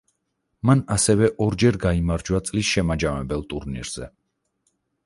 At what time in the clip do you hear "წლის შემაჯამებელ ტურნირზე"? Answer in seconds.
2.51-4.15